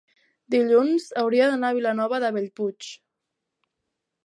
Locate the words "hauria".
1.23-1.51